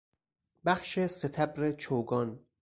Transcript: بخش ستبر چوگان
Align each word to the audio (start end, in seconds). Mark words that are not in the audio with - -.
بخش 0.65 0.99
ستبر 1.07 1.71
چوگان 1.71 2.45